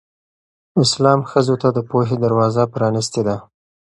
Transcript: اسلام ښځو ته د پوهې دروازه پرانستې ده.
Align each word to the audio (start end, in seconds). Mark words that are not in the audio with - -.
اسلام 0.83 1.19
ښځو 1.31 1.55
ته 1.61 1.69
د 1.77 1.79
پوهې 1.89 2.15
دروازه 2.23 2.63
پرانستې 2.73 3.21
ده. 3.27 3.35